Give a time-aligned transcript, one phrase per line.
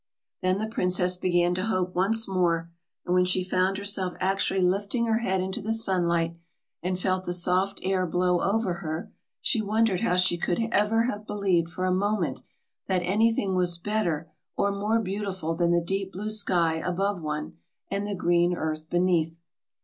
[0.41, 2.71] Then the princess began to hope once more;
[3.05, 6.35] and when she found herself actually lifting her head into the sunlight,
[6.81, 9.11] and felt the soft air blow over her,
[9.41, 12.41] she wondered how she could ever have believed for a moment
[12.87, 17.59] that anything was better or more beautiful than the deep blue sky above one,
[17.91, 19.39] and the green earth beneath.